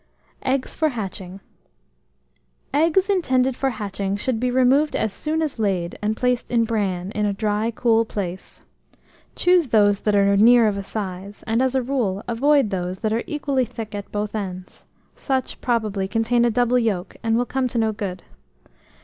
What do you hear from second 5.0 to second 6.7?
soon as laid, and placed in